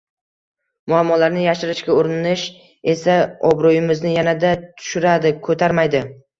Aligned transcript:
Muammolarni 0.93 1.43
yashirishga 1.43 1.97
urinish 1.97 2.47
esa 2.95 3.19
obro‘yimizni 3.53 4.17
yanada 4.17 4.57
tushiradi, 4.67 5.37
ko‘tarmaydi. 5.49 6.07